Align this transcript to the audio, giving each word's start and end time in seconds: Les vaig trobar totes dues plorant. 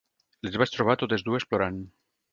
Les 0.47 0.57
vaig 0.61 0.73
trobar 0.77 0.95
totes 1.03 1.27
dues 1.29 1.49
plorant. 1.53 1.79